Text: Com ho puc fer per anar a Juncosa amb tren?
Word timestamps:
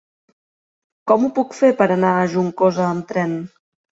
Com 1.11 1.27
ho 1.27 1.29
puc 1.35 1.53
fer 1.59 1.69
per 1.83 1.87
anar 1.97 2.15
a 2.21 2.25
Juncosa 2.33 2.87
amb 2.89 3.09
tren? 3.15 3.37